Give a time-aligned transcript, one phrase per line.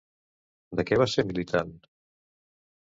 [0.79, 1.79] De què va ser militant?